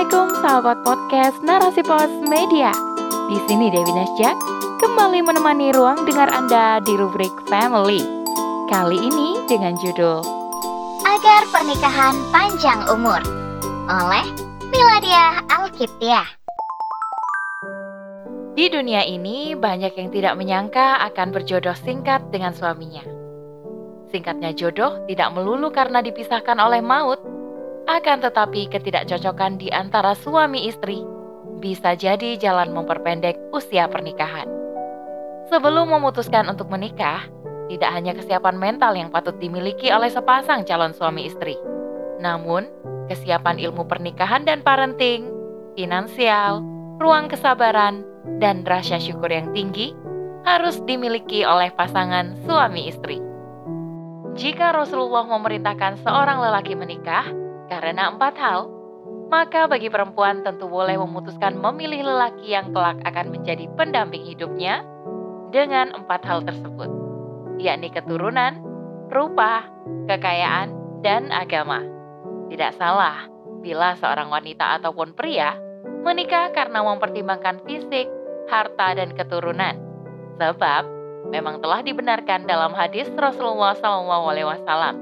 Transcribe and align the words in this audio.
Assalamualaikum 0.00 0.40
sahabat 0.40 0.78
podcast 0.80 1.38
Narasi 1.44 1.84
Pos 1.84 2.08
Media. 2.24 2.72
Di 3.28 3.36
sini 3.44 3.68
Dewi 3.68 3.92
Nasja 3.92 4.32
kembali 4.80 5.20
menemani 5.20 5.76
ruang 5.76 6.08
dengar 6.08 6.24
Anda 6.32 6.80
di 6.80 6.96
rubrik 6.96 7.28
Family. 7.52 8.00
Kali 8.72 8.96
ini 8.96 9.44
dengan 9.44 9.76
judul 9.76 10.24
Agar 11.04 11.44
Pernikahan 11.52 12.16
Panjang 12.32 12.80
Umur 12.88 13.20
oleh 13.92 14.24
Miladia 14.72 15.44
Alkiptia. 15.52 16.24
Di 18.56 18.72
dunia 18.72 19.04
ini 19.04 19.52
banyak 19.52 20.00
yang 20.00 20.08
tidak 20.08 20.32
menyangka 20.40 20.96
akan 21.12 21.28
berjodoh 21.28 21.76
singkat 21.76 22.24
dengan 22.32 22.56
suaminya. 22.56 23.04
Singkatnya 24.08 24.56
jodoh 24.56 25.04
tidak 25.12 25.28
melulu 25.36 25.68
karena 25.68 26.00
dipisahkan 26.00 26.56
oleh 26.56 26.80
maut, 26.80 27.20
akan 27.90 28.22
tetapi 28.22 28.70
ketidakcocokan 28.70 29.58
di 29.58 29.66
antara 29.74 30.14
suami 30.14 30.70
istri 30.70 31.02
bisa 31.58 31.98
jadi 31.98 32.38
jalan 32.38 32.70
memperpendek 32.70 33.34
usia 33.50 33.90
pernikahan. 33.90 34.46
Sebelum 35.50 35.90
memutuskan 35.90 36.46
untuk 36.46 36.70
menikah, 36.70 37.26
tidak 37.66 37.90
hanya 37.90 38.14
kesiapan 38.14 38.54
mental 38.54 38.94
yang 38.94 39.10
patut 39.10 39.34
dimiliki 39.42 39.90
oleh 39.90 40.06
sepasang 40.06 40.62
calon 40.62 40.94
suami 40.94 41.26
istri, 41.26 41.58
namun 42.22 42.70
kesiapan 43.10 43.58
ilmu 43.58 43.82
pernikahan 43.90 44.46
dan 44.46 44.62
parenting, 44.62 45.26
finansial, 45.74 46.62
ruang 47.02 47.26
kesabaran, 47.26 48.06
dan 48.38 48.62
rasa 48.62 49.02
syukur 49.02 49.34
yang 49.34 49.50
tinggi 49.50 49.90
harus 50.46 50.78
dimiliki 50.86 51.42
oleh 51.42 51.74
pasangan 51.74 52.38
suami 52.46 52.86
istri. 52.86 53.18
Jika 54.38 54.70
Rasulullah 54.70 55.26
memerintahkan 55.26 56.06
seorang 56.06 56.38
lelaki 56.38 56.78
menikah, 56.78 57.26
karena 57.70 58.10
empat 58.10 58.34
hal, 58.34 58.66
maka 59.30 59.70
bagi 59.70 59.86
perempuan 59.86 60.42
tentu 60.42 60.66
boleh 60.66 60.98
memutuskan 60.98 61.54
memilih 61.54 62.02
lelaki 62.02 62.50
yang 62.50 62.74
kelak 62.74 62.98
akan 63.06 63.30
menjadi 63.30 63.70
pendamping 63.78 64.26
hidupnya 64.26 64.82
dengan 65.54 65.94
empat 65.94 66.26
hal 66.26 66.42
tersebut, 66.42 66.90
yakni 67.62 67.94
keturunan, 67.94 68.58
rupa, 69.14 69.70
kekayaan, 70.10 70.74
dan 71.06 71.30
agama. 71.30 71.78
Tidak 72.50 72.74
salah 72.74 73.30
bila 73.62 73.94
seorang 73.94 74.34
wanita 74.34 74.82
ataupun 74.82 75.14
pria 75.14 75.54
menikah 76.02 76.50
karena 76.50 76.82
mempertimbangkan 76.82 77.62
fisik, 77.62 78.10
harta, 78.50 78.98
dan 78.98 79.14
keturunan. 79.14 79.78
Sebab 80.40 80.82
memang 81.28 81.60
telah 81.60 81.84
dibenarkan 81.84 82.48
dalam 82.48 82.72
hadis 82.72 83.06
Rasulullah 83.14 83.76
SAW. 83.76 84.96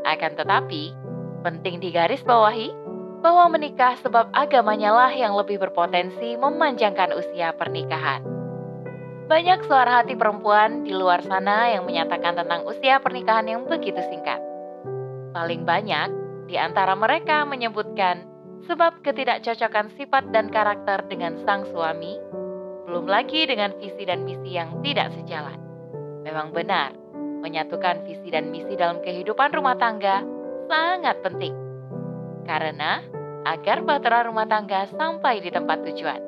Akan 0.00 0.32
tetapi, 0.32 0.96
Penting 1.40 1.80
digarisbawahi 1.80 2.68
bahwa 3.20 3.52
menikah 3.52 3.96
sebab 4.00 4.32
agamanya 4.32 4.92
lah 4.92 5.12
yang 5.12 5.36
lebih 5.36 5.60
berpotensi 5.60 6.36
memanjangkan 6.36 7.16
usia 7.16 7.52
pernikahan. 7.56 8.24
Banyak 9.30 9.64
suara 9.64 10.02
hati 10.02 10.18
perempuan 10.18 10.82
di 10.82 10.90
luar 10.90 11.22
sana 11.22 11.70
yang 11.70 11.86
menyatakan 11.86 12.34
tentang 12.34 12.66
usia 12.66 12.98
pernikahan 12.98 13.46
yang 13.46 13.62
begitu 13.68 14.02
singkat. 14.10 14.42
Paling 15.30 15.62
banyak 15.62 16.08
di 16.50 16.58
antara 16.58 16.98
mereka 16.98 17.46
menyebutkan 17.46 18.26
sebab 18.66 19.00
ketidakcocokan 19.06 19.94
sifat 19.94 20.34
dan 20.34 20.50
karakter 20.50 21.06
dengan 21.06 21.38
sang 21.46 21.62
suami, 21.70 22.18
belum 22.90 23.06
lagi 23.06 23.46
dengan 23.46 23.70
visi 23.78 24.02
dan 24.02 24.26
misi 24.26 24.58
yang 24.58 24.82
tidak 24.82 25.14
sejalan. 25.14 25.56
Memang 26.26 26.50
benar, 26.50 26.90
menyatukan 27.40 28.02
visi 28.04 28.34
dan 28.34 28.50
misi 28.50 28.74
dalam 28.74 28.98
kehidupan 29.00 29.54
rumah 29.54 29.78
tangga 29.78 30.26
sangat 30.70 31.18
penting. 31.26 31.52
Karena 32.46 33.02
agar 33.42 33.82
bahtera 33.82 34.30
rumah 34.30 34.46
tangga 34.46 34.86
sampai 34.94 35.42
di 35.42 35.50
tempat 35.50 35.82
tujuan. 35.82 36.22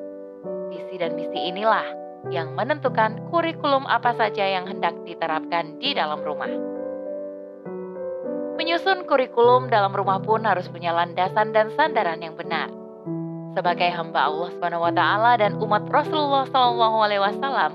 Visi 0.75 0.99
dan 0.99 1.15
misi 1.15 1.39
inilah 1.55 1.87
yang 2.35 2.59
menentukan 2.59 3.31
kurikulum 3.31 3.87
apa 3.87 4.15
saja 4.19 4.43
yang 4.43 4.67
hendak 4.67 4.95
diterapkan 5.07 5.79
di 5.79 5.95
dalam 5.95 6.19
rumah. 6.27 6.51
Menyusun 8.59 9.07
kurikulum 9.07 9.71
dalam 9.71 9.91
rumah 9.91 10.23
pun 10.23 10.47
harus 10.47 10.71
punya 10.71 10.95
landasan 10.95 11.51
dan 11.51 11.71
sandaran 11.75 12.23
yang 12.23 12.39
benar. 12.39 12.71
Sebagai 13.53 13.91
hamba 13.93 14.33
Allah 14.33 14.49
SWT 14.57 15.03
dan 15.37 15.53
umat 15.61 15.85
Rasulullah 15.93 16.49
SAW, 16.49 17.73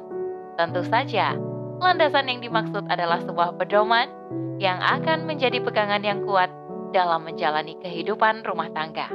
tentu 0.58 0.82
saja 0.88 1.38
landasan 1.78 2.26
yang 2.32 2.40
dimaksud 2.42 2.88
adalah 2.90 3.22
sebuah 3.22 3.62
pedoman 3.62 4.10
yang 4.58 4.82
akan 4.82 5.30
menjadi 5.30 5.62
pegangan 5.62 6.02
yang 6.02 6.26
kuat 6.26 6.50
dalam 6.92 7.28
menjalani 7.28 7.78
kehidupan 7.84 8.42
rumah 8.48 8.72
tangga. 8.74 9.12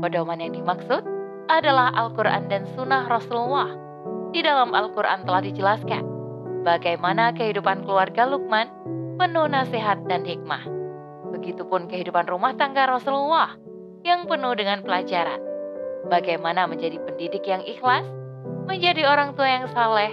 Pedoman 0.00 0.38
yang 0.38 0.54
dimaksud 0.54 1.02
adalah 1.50 1.90
Al-Quran 1.92 2.46
dan 2.48 2.64
Sunnah 2.72 3.10
Rasulullah. 3.10 3.74
Di 4.32 4.40
dalam 4.40 4.72
Al-Quran 4.72 5.28
telah 5.28 5.42
dijelaskan 5.44 6.04
bagaimana 6.64 7.34
kehidupan 7.36 7.84
keluarga 7.84 8.24
Lukman 8.24 8.70
penuh 9.18 9.46
nasihat 9.50 10.00
dan 10.08 10.24
hikmah. 10.24 10.64
Begitupun 11.36 11.90
kehidupan 11.90 12.30
rumah 12.30 12.56
tangga 12.56 12.88
Rasulullah 12.88 13.58
yang 14.06 14.24
penuh 14.30 14.54
dengan 14.56 14.80
pelajaran. 14.80 15.38
Bagaimana 16.10 16.66
menjadi 16.66 16.98
pendidik 16.98 17.46
yang 17.46 17.62
ikhlas, 17.62 18.02
menjadi 18.66 19.06
orang 19.06 19.38
tua 19.38 19.46
yang 19.46 19.66
saleh, 19.70 20.10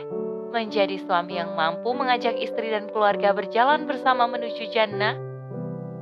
menjadi 0.49 0.97
suami 1.05 1.37
yang 1.37 1.53
mampu 1.53 1.93
mengajak 1.93 2.35
istri 2.37 2.73
dan 2.73 2.89
keluarga 2.89 3.31
berjalan 3.31 3.85
bersama 3.85 4.25
menuju 4.25 4.73
jannah, 4.73 5.15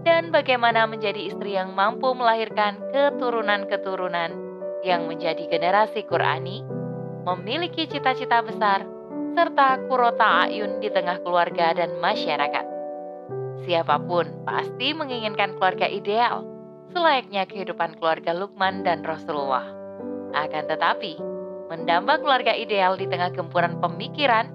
dan 0.08 0.32
bagaimana 0.32 0.88
menjadi 0.88 1.28
istri 1.28 1.60
yang 1.60 1.76
mampu 1.76 2.08
melahirkan 2.16 2.80
keturunan-keturunan 2.96 4.32
yang 4.88 5.04
menjadi 5.06 5.52
generasi 5.52 6.08
Qurani, 6.08 6.64
memiliki 7.28 7.92
cita-cita 7.92 8.40
besar, 8.40 8.88
serta 9.36 9.84
kurota 9.92 10.48
ayun 10.48 10.80
di 10.80 10.88
tengah 10.88 11.20
keluarga 11.22 11.76
dan 11.76 12.00
masyarakat. 12.00 12.66
Siapa 13.68 14.00
pun 14.00 14.48
pasti 14.48 14.96
menginginkan 14.96 15.60
keluarga 15.60 15.92
ideal, 15.92 16.48
selayaknya 16.96 17.44
kehidupan 17.44 18.00
keluarga 18.00 18.32
Lukman 18.32 18.88
dan 18.88 19.04
Rasulullah. 19.04 19.68
Akan 20.32 20.72
tetapi, 20.72 21.20
mendamba 21.68 22.20
keluarga 22.20 22.56
ideal 22.56 22.96
di 22.96 23.08
tengah 23.08 23.32
gempuran 23.36 23.80
pemikiran 23.84 24.48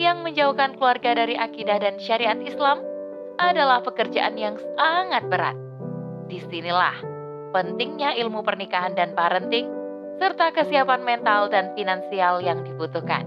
yang 0.00 0.24
menjauhkan 0.24 0.78
keluarga 0.78 1.12
dari 1.12 1.36
akidah 1.36 1.76
dan 1.76 2.00
syariat 2.00 2.38
Islam 2.40 2.80
adalah 3.36 3.84
pekerjaan 3.84 4.38
yang 4.38 4.56
sangat 4.78 5.26
berat. 5.28 5.56
Di 6.30 6.40
sinilah 6.46 6.96
pentingnya 7.50 8.14
ilmu 8.16 8.40
pernikahan 8.46 8.94
dan 8.94 9.12
parenting, 9.12 9.66
serta 10.22 10.54
kesiapan 10.54 11.02
mental 11.02 11.50
dan 11.50 11.74
finansial 11.74 12.40
yang 12.40 12.62
dibutuhkan. 12.62 13.26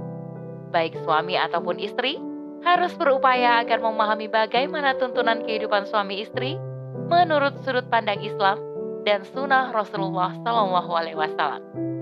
Baik 0.72 0.98
suami 1.04 1.38
ataupun 1.38 1.78
istri 1.78 2.18
harus 2.64 2.96
berupaya 2.96 3.60
agar 3.60 3.84
memahami 3.84 4.32
bagaimana 4.32 4.96
tuntunan 4.96 5.44
kehidupan 5.44 5.84
suami 5.86 6.24
istri 6.24 6.56
menurut 7.12 7.60
sudut 7.68 7.86
pandang 7.92 8.24
Islam 8.24 8.58
dan 9.04 9.28
sunnah 9.36 9.76
Rasulullah 9.76 10.32
Shallallahu 10.42 10.92
Alaihi 10.96 11.20
Wasallam. 11.20 11.93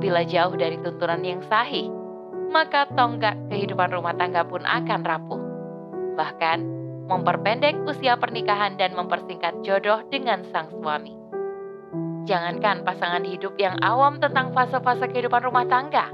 Bila 0.00 0.24
jauh 0.24 0.56
dari 0.56 0.80
tuntunan 0.80 1.20
yang 1.20 1.44
sahih, 1.44 1.92
maka 2.48 2.88
tonggak 2.96 3.36
kehidupan 3.52 3.92
rumah 3.92 4.16
tangga 4.16 4.48
pun 4.48 4.64
akan 4.64 5.00
rapuh. 5.04 5.42
Bahkan, 6.16 6.58
memperpendek 7.04 7.84
usia 7.84 8.16
pernikahan 8.16 8.80
dan 8.80 8.96
mempersingkat 8.96 9.60
jodoh 9.60 10.00
dengan 10.08 10.40
sang 10.48 10.72
suami. 10.72 11.12
Jangankan 12.24 12.80
pasangan 12.80 13.28
hidup 13.28 13.60
yang 13.60 13.76
awam 13.84 14.16
tentang 14.24 14.56
fase-fase 14.56 15.04
kehidupan 15.12 15.44
rumah 15.44 15.68
tangga, 15.68 16.08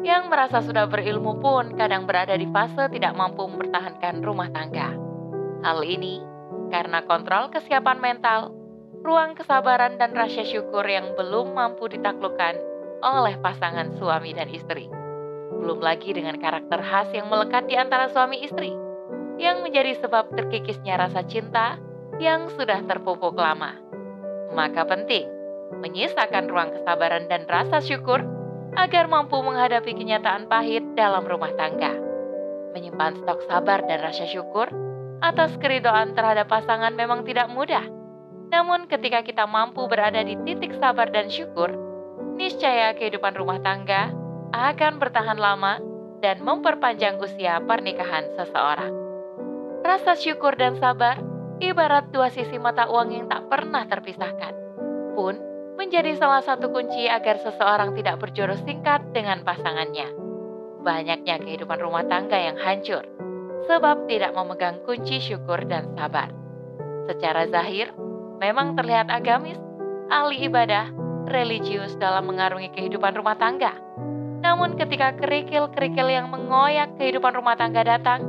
yang 0.00 0.32
merasa 0.32 0.64
sudah 0.64 0.88
berilmu 0.88 1.44
pun 1.44 1.76
kadang 1.76 2.08
berada 2.08 2.32
di 2.32 2.48
fase 2.48 2.88
tidak 2.88 3.12
mampu 3.12 3.44
mempertahankan 3.44 4.24
rumah 4.24 4.48
tangga. 4.48 4.96
Hal 5.60 5.84
ini 5.84 6.24
karena 6.72 7.04
kontrol 7.04 7.52
kesiapan 7.52 7.98
mental, 8.00 8.54
ruang 9.04 9.36
kesabaran 9.36 10.00
dan 10.00 10.16
rasa 10.16 10.46
syukur 10.46 10.86
yang 10.88 11.12
belum 11.18 11.52
mampu 11.52 11.90
ditaklukkan 11.90 12.69
oleh 13.00 13.36
pasangan 13.40 13.96
suami 13.96 14.36
dan 14.36 14.48
istri. 14.52 14.88
Belum 15.50 15.80
lagi 15.80 16.12
dengan 16.12 16.36
karakter 16.40 16.80
khas 16.80 17.12
yang 17.12 17.28
melekat 17.28 17.68
di 17.68 17.76
antara 17.76 18.08
suami 18.08 18.40
istri 18.44 18.72
yang 19.40 19.64
menjadi 19.64 19.96
sebab 20.00 20.36
terkikisnya 20.36 21.00
rasa 21.00 21.24
cinta 21.24 21.80
yang 22.20 22.52
sudah 22.52 22.84
terpupuk 22.84 23.36
lama. 23.36 23.76
Maka 24.52 24.84
penting 24.84 25.28
menyisakan 25.80 26.50
ruang 26.50 26.70
kesabaran 26.76 27.30
dan 27.30 27.48
rasa 27.48 27.80
syukur 27.80 28.20
agar 28.76 29.06
mampu 29.06 29.38
menghadapi 29.40 29.96
kenyataan 29.96 30.46
pahit 30.46 30.84
dalam 30.94 31.24
rumah 31.24 31.50
tangga. 31.56 31.94
Menyimpan 32.76 33.18
stok 33.24 33.42
sabar 33.48 33.82
dan 33.86 33.98
rasa 34.04 34.28
syukur 34.28 34.70
atas 35.20 35.56
keridoan 35.58 36.16
terhadap 36.16 36.48
pasangan 36.48 36.94
memang 36.94 37.26
tidak 37.26 37.50
mudah. 37.50 37.82
Namun 38.50 38.90
ketika 38.90 39.22
kita 39.22 39.46
mampu 39.46 39.86
berada 39.86 40.20
di 40.26 40.34
titik 40.42 40.74
sabar 40.78 41.10
dan 41.10 41.30
syukur, 41.30 41.70
niscaya 42.40 42.96
kehidupan 42.96 43.36
rumah 43.36 43.60
tangga 43.60 44.08
akan 44.56 44.96
bertahan 44.96 45.36
lama 45.36 45.76
dan 46.24 46.40
memperpanjang 46.40 47.20
usia 47.20 47.60
pernikahan 47.60 48.32
seseorang. 48.32 48.96
Rasa 49.84 50.16
syukur 50.16 50.56
dan 50.56 50.80
sabar 50.80 51.20
ibarat 51.60 52.08
dua 52.08 52.32
sisi 52.32 52.56
mata 52.56 52.88
uang 52.88 53.12
yang 53.12 53.26
tak 53.28 53.44
pernah 53.52 53.84
terpisahkan, 53.84 54.56
pun 55.12 55.36
menjadi 55.76 56.16
salah 56.16 56.40
satu 56.40 56.72
kunci 56.72 57.08
agar 57.08 57.40
seseorang 57.44 57.92
tidak 57.96 58.16
berjodoh 58.20 58.56
singkat 58.64 59.04
dengan 59.12 59.44
pasangannya. 59.44 60.08
Banyaknya 60.80 61.44
kehidupan 61.44 61.76
rumah 61.76 62.08
tangga 62.08 62.40
yang 62.40 62.56
hancur 62.56 63.04
sebab 63.68 64.08
tidak 64.08 64.32
memegang 64.32 64.80
kunci 64.88 65.20
syukur 65.20 65.60
dan 65.68 65.92
sabar. 65.92 66.32
Secara 67.04 67.48
zahir, 67.52 67.92
memang 68.40 68.76
terlihat 68.76 69.12
agamis, 69.12 69.60
ahli 70.08 70.48
ibadah, 70.48 70.88
religius 71.30 71.94
dalam 71.96 72.26
mengarungi 72.26 72.74
kehidupan 72.74 73.14
rumah 73.14 73.38
tangga. 73.38 73.72
Namun 74.40 74.74
ketika 74.74 75.14
kerikil-kerikil 75.14 76.10
yang 76.10 76.26
mengoyak 76.28 76.98
kehidupan 76.98 77.32
rumah 77.38 77.54
tangga 77.54 77.86
datang, 77.86 78.26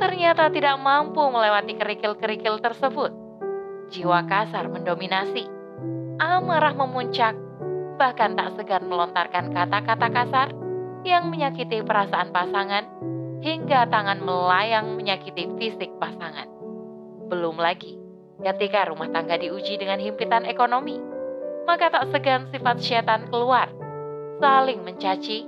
ternyata 0.00 0.48
tidak 0.48 0.80
mampu 0.80 1.20
melewati 1.20 1.76
kerikil-kerikil 1.76 2.58
tersebut. 2.64 3.12
Jiwa 3.92 4.24
kasar 4.24 4.72
mendominasi, 4.72 5.44
amarah 6.16 6.72
memuncak, 6.72 7.36
bahkan 8.00 8.32
tak 8.32 8.56
segan 8.56 8.88
melontarkan 8.88 9.52
kata-kata 9.52 10.08
kasar 10.08 10.48
yang 11.04 11.28
menyakiti 11.28 11.84
perasaan 11.84 12.32
pasangan 12.32 12.88
hingga 13.42 13.90
tangan 13.90 14.22
melayang 14.22 14.94
menyakiti 14.94 15.50
fisik 15.58 15.90
pasangan. 15.98 16.46
Belum 17.26 17.58
lagi 17.58 17.98
ketika 18.42 18.86
rumah 18.90 19.10
tangga 19.10 19.38
diuji 19.38 19.78
dengan 19.78 19.98
himpitan 19.98 20.46
ekonomi, 20.46 21.11
maka 21.66 21.90
tak 21.92 22.10
segan 22.10 22.48
sifat 22.50 22.76
setan 22.82 23.28
keluar, 23.30 23.70
saling 24.42 24.82
mencaci, 24.82 25.46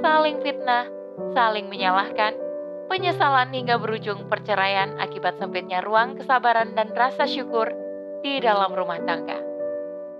saling 0.00 0.36
fitnah, 0.44 0.88
saling 1.32 1.68
menyalahkan, 1.68 2.36
penyesalan 2.90 3.54
hingga 3.54 3.78
berujung 3.78 4.26
perceraian 4.26 4.98
akibat 4.98 5.38
sempitnya 5.38 5.80
ruang 5.80 6.18
kesabaran 6.18 6.74
dan 6.74 6.90
rasa 6.92 7.24
syukur 7.24 7.70
di 8.20 8.42
dalam 8.42 8.74
rumah 8.74 9.00
tangga. 9.04 9.38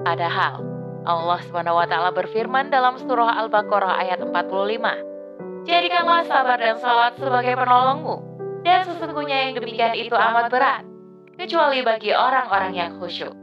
Padahal 0.00 0.64
Allah 1.04 1.40
SWT 1.44 1.94
berfirman 2.12 2.68
dalam 2.68 3.00
surah 3.00 3.40
Al-Baqarah 3.44 4.00
ayat 4.04 4.20
45, 4.24 5.64
Jadikanlah 5.68 6.24
sabar 6.24 6.56
dan 6.56 6.76
salat 6.80 7.20
sebagai 7.20 7.52
penolongmu, 7.56 8.16
dan 8.64 8.84
sesungguhnya 8.88 9.48
yang 9.48 9.52
demikian 9.60 9.92
itu 9.96 10.16
amat 10.16 10.48
berat, 10.48 10.84
kecuali 11.36 11.84
bagi 11.84 12.12
orang-orang 12.12 12.72
yang 12.76 12.90
khusyuk. 12.96 13.39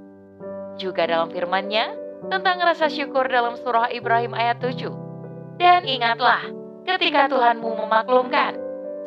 Juga 0.77 1.09
dalam 1.09 1.33
firman-Nya 1.33 1.93
tentang 2.29 2.57
rasa 2.61 2.89
syukur 2.89 3.25
dalam 3.25 3.57
surah 3.57 3.89
Ibrahim 3.89 4.33
ayat 4.37 4.61
7. 4.61 5.57
Dan 5.57 5.89
ingatlah, 5.89 6.53
ketika 6.85 7.25
Tuhanmu 7.29 7.81
memaklumkan, 7.85 8.57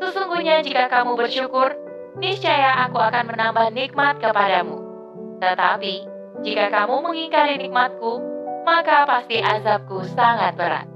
sesungguhnya 0.03 0.67
jika 0.67 0.91
kamu 0.91 1.15
bersyukur, 1.15 1.79
niscaya 2.19 2.87
aku 2.87 2.99
akan 2.99 3.31
menambah 3.31 3.71
nikmat 3.71 4.19
kepadamu. 4.19 4.83
Tetapi, 5.39 5.95
jika 6.43 6.75
kamu 6.75 7.07
mengingkari 7.07 7.55
nikmatku, 7.63 8.19
maka 8.67 9.07
pasti 9.07 9.39
azabku 9.39 10.03
sangat 10.11 10.59
berat. 10.59 10.87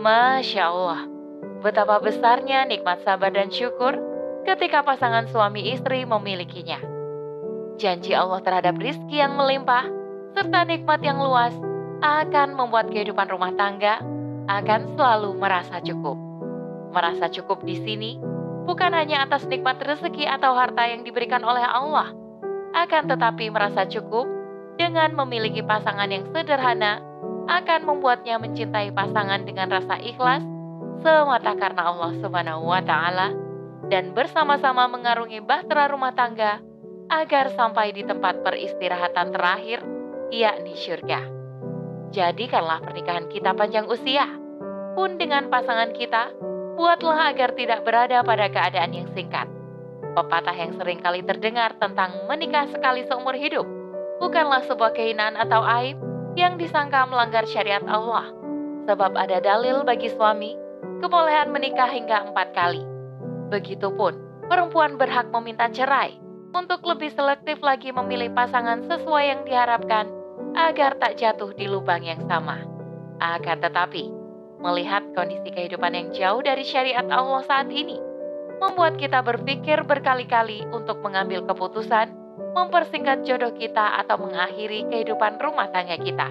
Masya 0.00 0.62
Allah, 0.64 1.00
betapa 1.60 2.00
besarnya 2.00 2.64
nikmat 2.64 3.04
sabar 3.04 3.32
dan 3.32 3.52
syukur 3.52 3.96
ketika 4.46 4.80
pasangan 4.80 5.26
suami 5.28 5.74
istri 5.74 6.06
memilikinya. 6.06 6.78
Janji 7.76 8.16
Allah 8.16 8.40
terhadap 8.40 8.80
rizki 8.80 9.20
yang 9.20 9.36
melimpah, 9.36 9.84
serta 10.36 10.68
nikmat 10.68 11.00
yang 11.00 11.16
luas, 11.16 11.56
akan 12.04 12.60
membuat 12.60 12.92
kehidupan 12.92 13.24
rumah 13.32 13.56
tangga 13.56 14.04
akan 14.52 14.92
selalu 14.92 15.32
merasa 15.40 15.80
cukup. 15.80 16.20
Merasa 16.92 17.32
cukup 17.32 17.64
di 17.64 17.80
sini 17.80 18.20
bukan 18.68 18.92
hanya 18.92 19.24
atas 19.24 19.48
nikmat 19.48 19.80
rezeki 19.80 20.28
atau 20.28 20.52
harta 20.52 20.84
yang 20.84 21.08
diberikan 21.08 21.40
oleh 21.40 21.64
Allah, 21.64 22.12
akan 22.76 23.08
tetapi 23.08 23.48
merasa 23.48 23.88
cukup 23.88 24.28
dengan 24.76 25.16
memiliki 25.16 25.64
pasangan 25.64 26.12
yang 26.12 26.28
sederhana 26.36 27.00
akan 27.48 27.88
membuatnya 27.88 28.36
mencintai 28.36 28.92
pasangan 28.92 29.48
dengan 29.48 29.72
rasa 29.72 29.96
ikhlas 30.04 30.44
semata 31.00 31.56
karena 31.56 31.88
Allah 31.88 32.12
Subhanahu 32.20 32.68
wa 32.68 32.84
taala 32.84 33.32
dan 33.88 34.12
bersama-sama 34.12 34.84
mengarungi 34.84 35.40
bahtera 35.40 35.88
rumah 35.88 36.12
tangga 36.12 36.60
agar 37.08 37.54
sampai 37.56 37.94
di 37.96 38.02
tempat 38.04 38.42
peristirahatan 38.44 39.30
terakhir 39.32 39.95
yakni 40.30 40.74
syurga. 40.74 41.22
Jadikanlah 42.14 42.82
pernikahan 42.82 43.26
kita 43.28 43.52
panjang 43.52 43.86
usia. 43.90 44.26
Pun 44.96 45.20
dengan 45.20 45.52
pasangan 45.52 45.92
kita, 45.92 46.32
buatlah 46.78 47.34
agar 47.34 47.52
tidak 47.52 47.84
berada 47.84 48.24
pada 48.24 48.48
keadaan 48.48 48.96
yang 48.96 49.08
singkat. 49.12 49.44
Pepatah 50.16 50.56
yang 50.56 50.72
sering 50.80 51.04
kali 51.04 51.20
terdengar 51.20 51.76
tentang 51.76 52.24
menikah 52.24 52.64
sekali 52.72 53.04
seumur 53.04 53.36
hidup 53.36 53.68
bukanlah 54.16 54.64
sebuah 54.64 54.96
kehinaan 54.96 55.36
atau 55.36 55.60
aib 55.80 56.00
yang 56.36 56.56
disangka 56.56 57.04
melanggar 57.08 57.44
syariat 57.48 57.84
Allah, 57.84 58.32
sebab 58.88 59.12
ada 59.16 59.40
dalil 59.40 59.84
bagi 59.84 60.12
suami 60.12 60.56
kebolehan 61.00 61.52
menikah 61.52 61.88
hingga 61.88 62.32
empat 62.32 62.52
kali. 62.56 62.84
Begitupun, 63.52 64.46
perempuan 64.48 64.96
berhak 64.96 65.28
meminta 65.32 65.68
cerai 65.68 66.25
untuk 66.52 66.84
lebih 66.86 67.10
selektif 67.14 67.58
lagi 67.64 67.90
memilih 67.90 68.30
pasangan 68.34 68.84
sesuai 68.86 69.24
yang 69.24 69.40
diharapkan 69.46 70.06
agar 70.54 70.98
tak 71.00 71.18
jatuh 71.18 71.50
di 71.56 71.66
lubang 71.66 72.04
yang 72.04 72.20
sama. 72.28 72.62
Akan 73.18 73.58
tetapi, 73.64 74.12
melihat 74.60 75.02
kondisi 75.16 75.48
kehidupan 75.52 75.92
yang 75.96 76.08
jauh 76.12 76.40
dari 76.44 76.62
syariat 76.62 77.06
Allah 77.08 77.42
saat 77.48 77.68
ini, 77.72 77.96
membuat 78.60 78.96
kita 79.00 79.20
berpikir 79.24 79.84
berkali-kali 79.84 80.64
untuk 80.72 81.00
mengambil 81.00 81.44
keputusan 81.44 82.12
mempersingkat 82.56 83.24
jodoh 83.28 83.52
kita 83.52 84.00
atau 84.00 84.16
mengakhiri 84.16 84.88
kehidupan 84.88 85.36
rumah 85.40 85.68
tangga 85.72 86.00
kita. 86.00 86.28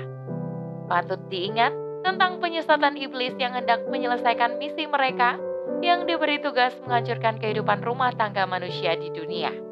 Patut 0.90 1.22
diingat 1.30 1.74
tentang 2.06 2.38
penyesatan 2.38 2.98
iblis 2.98 3.34
yang 3.42 3.54
hendak 3.58 3.82
menyelesaikan 3.90 4.58
misi 4.62 4.86
mereka 4.86 5.38
yang 5.82 6.06
diberi 6.06 6.38
tugas 6.42 6.74
menghancurkan 6.86 7.42
kehidupan 7.42 7.82
rumah 7.82 8.14
tangga 8.14 8.46
manusia 8.46 8.94
di 8.98 9.10
dunia. 9.10 9.65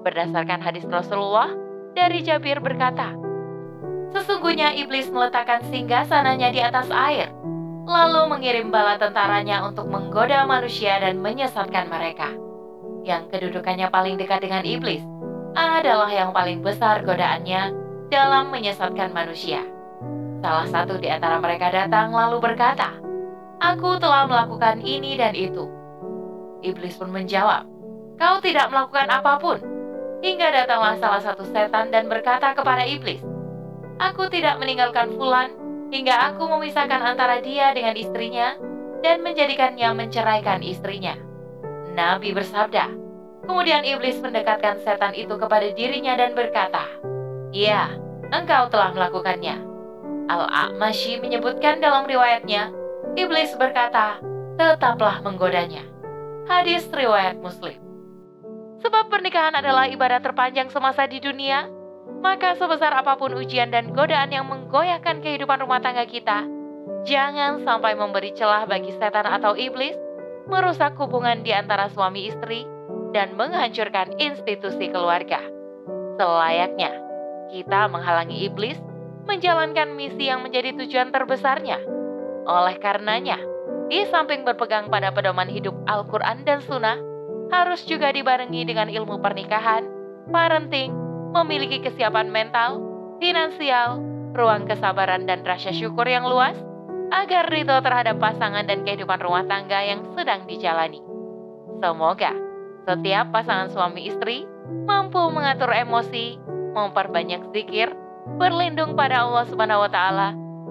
Berdasarkan 0.00 0.64
hadis 0.64 0.88
Rasulullah, 0.88 1.52
dari 1.92 2.24
Jabir 2.24 2.64
berkata, 2.64 3.12
Sesungguhnya 4.10 4.74
iblis 4.74 5.12
meletakkan 5.12 5.62
singgah 5.70 6.02
sananya 6.08 6.50
di 6.50 6.58
atas 6.58 6.90
air, 6.90 7.30
lalu 7.86 8.32
mengirim 8.32 8.72
bala 8.72 8.98
tentaranya 8.98 9.62
untuk 9.62 9.86
menggoda 9.86 10.48
manusia 10.48 10.98
dan 10.98 11.20
menyesatkan 11.22 11.86
mereka. 11.86 12.32
Yang 13.06 13.28
kedudukannya 13.32 13.88
paling 13.92 14.16
dekat 14.18 14.42
dengan 14.44 14.64
iblis 14.66 15.04
adalah 15.54 16.10
yang 16.10 16.34
paling 16.34 16.64
besar 16.64 17.04
godaannya 17.06 17.74
dalam 18.10 18.50
menyesatkan 18.50 19.14
manusia. 19.14 19.62
Salah 20.40 20.66
satu 20.66 20.96
di 20.96 21.06
antara 21.12 21.36
mereka 21.38 21.68
datang 21.68 22.10
lalu 22.10 22.40
berkata, 22.40 22.96
Aku 23.60 24.00
telah 24.00 24.24
melakukan 24.24 24.80
ini 24.80 25.20
dan 25.20 25.36
itu. 25.36 25.68
Iblis 26.64 26.96
pun 26.96 27.12
menjawab, 27.12 27.68
Kau 28.16 28.40
tidak 28.40 28.72
melakukan 28.72 29.08
apa 29.08 29.36
pun. 29.36 29.69
Hingga 30.20 30.48
datanglah 30.52 31.00
salah 31.00 31.22
satu 31.24 31.48
setan 31.48 31.88
dan 31.88 32.04
berkata 32.08 32.52
kepada 32.52 32.84
iblis, 32.84 33.24
Aku 34.00 34.28
tidak 34.28 34.60
meninggalkan 34.60 35.12
Fulan 35.16 35.52
hingga 35.88 36.32
aku 36.32 36.44
memisahkan 36.44 37.00
antara 37.00 37.40
dia 37.40 37.72
dengan 37.72 37.96
istrinya 37.96 38.56
dan 39.00 39.24
menjadikannya 39.24 39.88
menceraikan 39.96 40.60
istrinya. 40.60 41.16
Nabi 41.96 42.36
bersabda, 42.36 42.92
Kemudian 43.48 43.82
iblis 43.82 44.20
mendekatkan 44.20 44.78
setan 44.84 45.16
itu 45.16 45.34
kepada 45.40 45.66
dirinya 45.72 46.14
dan 46.14 46.36
berkata, 46.36 46.86
Ya, 47.50 47.90
engkau 48.30 48.70
telah 48.70 48.94
melakukannya. 48.94 49.58
Al-A'mashi 50.30 51.18
menyebutkan 51.18 51.82
dalam 51.82 52.06
riwayatnya, 52.06 52.70
iblis 53.18 53.50
berkata, 53.58 54.22
tetaplah 54.54 55.18
menggodanya. 55.26 55.82
Hadis 56.46 56.86
riwayat 56.92 57.42
Muslim. 57.42 57.89
Sebab 58.80 59.12
pernikahan 59.12 59.52
adalah 59.52 59.88
ibadah 59.88 60.24
terpanjang 60.24 60.72
semasa 60.72 61.04
di 61.04 61.20
dunia, 61.20 61.68
maka 62.24 62.56
sebesar 62.56 62.96
apa 62.96 63.16
pun 63.16 63.36
ujian 63.36 63.68
dan 63.68 63.92
godaan 63.92 64.32
yang 64.32 64.48
menggoyahkan 64.48 65.20
kehidupan 65.20 65.60
rumah 65.60 65.84
tangga 65.84 66.08
kita, 66.08 66.48
jangan 67.04 67.60
sampai 67.64 67.92
memberi 67.96 68.32
celah 68.32 68.64
bagi 68.64 68.92
setan 68.96 69.28
atau 69.28 69.52
iblis 69.56 69.96
merusak 70.48 70.96
hubungan 70.96 71.44
di 71.44 71.52
antara 71.52 71.92
suami 71.92 72.26
istri 72.28 72.64
dan 73.12 73.36
menghancurkan 73.36 74.16
institusi 74.16 74.88
keluarga. 74.88 75.44
Selayaknya, 76.16 76.92
kita 77.52 77.88
menghalangi 77.88 78.48
iblis 78.48 78.76
menjalankan 79.28 79.92
misi 79.94 80.28
yang 80.28 80.40
menjadi 80.40 80.74
tujuan 80.74 81.12
terbesarnya. 81.12 81.80
Oleh 82.48 82.76
karenanya, 82.80 83.38
di 83.92 84.04
samping 84.08 84.42
berpegang 84.42 84.88
pada 84.88 85.12
pedoman 85.12 85.48
hidup 85.48 85.76
Al-Quran 85.86 86.42
dan 86.44 86.64
Sunnah, 86.64 86.98
harus 87.50 87.82
juga 87.86 88.14
dibarengi 88.14 88.62
dengan 88.66 88.86
ilmu 88.86 89.18
pernikahan, 89.18 89.86
parenting, 90.30 90.94
memiliki 91.34 91.82
kesiapan 91.82 92.30
mental, 92.30 92.82
finansial, 93.18 93.98
ruang 94.34 94.66
kesabaran 94.70 95.26
dan 95.26 95.42
rasa 95.42 95.74
syukur 95.74 96.06
yang 96.06 96.26
luas, 96.26 96.54
agar 97.10 97.50
ridho 97.50 97.74
terhadap 97.82 98.22
pasangan 98.22 98.62
dan 98.66 98.86
kehidupan 98.86 99.18
rumah 99.18 99.42
tangga 99.46 99.82
yang 99.82 100.06
sedang 100.14 100.46
dijalani. 100.46 101.02
Semoga 101.82 102.30
setiap 102.86 103.34
pasangan 103.34 103.68
suami 103.74 104.06
istri 104.06 104.46
mampu 104.86 105.18
mengatur 105.30 105.74
emosi, 105.74 106.38
memperbanyak 106.72 107.50
zikir, 107.50 107.90
berlindung 108.38 108.94
pada 108.94 109.26
Allah 109.26 109.44
Subhanahu 109.50 109.84
wa 109.86 109.90
taala 109.90 110.28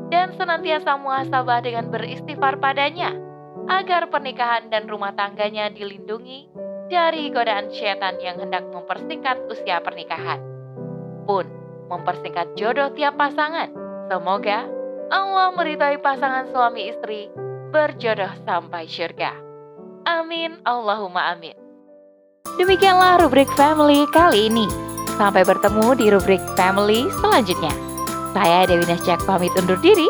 dan 0.10 0.32
senantiasa 0.34 0.96
muhasabah 0.96 1.60
dengan 1.62 1.92
beristighfar 1.92 2.58
padanya 2.58 3.14
agar 3.70 4.10
pernikahan 4.10 4.72
dan 4.74 4.90
rumah 4.90 5.14
tangganya 5.14 5.70
dilindungi 5.70 6.50
dari 6.90 7.30
godaan 7.30 7.70
setan 7.70 8.18
yang 8.18 8.42
hendak 8.42 8.66
mempersingkat 8.74 9.38
usia 9.48 9.78
pernikahan 9.80 10.42
pun 11.30 11.46
mempersingkat 11.88 12.58
jodoh 12.58 12.90
tiap 12.98 13.16
pasangan. 13.16 13.70
Semoga 14.10 14.66
Allah 15.14 15.54
meridhai 15.54 16.02
pasangan 16.02 16.50
suami 16.50 16.90
istri 16.90 17.30
berjodoh 17.70 18.34
sampai 18.42 18.90
syurga. 18.90 19.38
Amin 20.10 20.58
Allahumma 20.66 21.38
amin. 21.38 21.54
Demikianlah 22.58 23.22
rubrik 23.22 23.48
family 23.54 24.10
kali 24.10 24.50
ini. 24.50 24.66
Sampai 25.22 25.46
bertemu 25.46 25.94
di 25.94 26.10
rubrik 26.10 26.42
family 26.58 27.06
selanjutnya. 27.22 27.72
Saya 28.34 28.66
Dewi 28.66 28.90
Nasjak 28.90 29.22
pamit 29.30 29.54
undur 29.54 29.78
diri. 29.78 30.10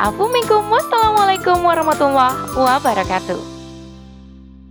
Assalamualaikum 0.00 1.60
warahmatullahi 1.60 2.56
wabarakatuh. 2.56 3.53